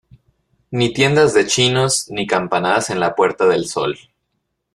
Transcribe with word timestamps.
ni 0.71 0.91
tiendas 0.91 1.35
de 1.35 1.45
chinos, 1.45 2.09
ni 2.09 2.25
campanadas 2.25 2.89
en 2.89 2.99
la 2.99 3.13
Puerta 3.13 3.45
del 3.45 3.67
Sol 3.67 3.99